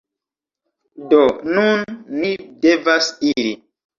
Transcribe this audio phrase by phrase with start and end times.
[1.11, 1.19] Do,
[1.57, 1.85] nun
[2.21, 2.31] ni
[2.67, 3.55] devas iri